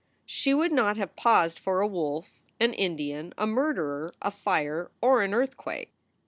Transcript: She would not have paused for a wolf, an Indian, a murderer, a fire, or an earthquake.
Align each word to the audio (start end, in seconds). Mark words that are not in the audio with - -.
She 0.25 0.55
would 0.55 0.71
not 0.71 0.97
have 0.97 1.15
paused 1.15 1.59
for 1.59 1.79
a 1.79 1.85
wolf, 1.87 2.41
an 2.59 2.73
Indian, 2.73 3.35
a 3.37 3.45
murderer, 3.45 4.15
a 4.19 4.31
fire, 4.31 4.89
or 4.99 5.21
an 5.21 5.31
earthquake. 5.31 5.93